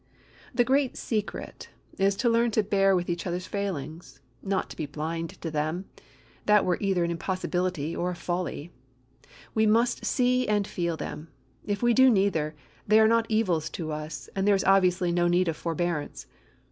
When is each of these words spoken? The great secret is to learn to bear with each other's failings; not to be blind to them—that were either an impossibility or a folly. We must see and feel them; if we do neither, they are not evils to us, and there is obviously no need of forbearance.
The 0.51 0.63
great 0.63 0.97
secret 0.97 1.69
is 1.99 2.15
to 2.15 2.27
learn 2.27 2.49
to 2.57 2.63
bear 2.63 2.95
with 2.95 3.07
each 3.07 3.27
other's 3.27 3.45
failings; 3.45 4.19
not 4.41 4.67
to 4.71 4.75
be 4.75 4.87
blind 4.87 5.39
to 5.41 5.51
them—that 5.51 6.65
were 6.65 6.79
either 6.81 7.03
an 7.03 7.11
impossibility 7.11 7.95
or 7.95 8.09
a 8.09 8.15
folly. 8.15 8.71
We 9.53 9.67
must 9.67 10.03
see 10.03 10.47
and 10.47 10.65
feel 10.67 10.97
them; 10.97 11.27
if 11.67 11.83
we 11.83 11.93
do 11.93 12.09
neither, 12.09 12.55
they 12.87 12.99
are 12.99 13.07
not 13.07 13.27
evils 13.29 13.69
to 13.77 13.91
us, 13.91 14.27
and 14.35 14.47
there 14.47 14.55
is 14.55 14.63
obviously 14.63 15.11
no 15.11 15.27
need 15.27 15.47
of 15.47 15.55
forbearance. 15.55 16.25